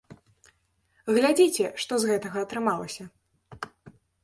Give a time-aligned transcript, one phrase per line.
[1.17, 3.03] Глядзіце, што з гэтага атрымалася.